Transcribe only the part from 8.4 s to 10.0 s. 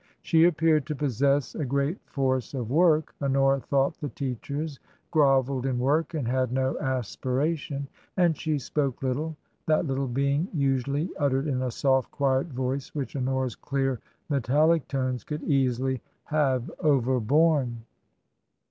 spoke little, that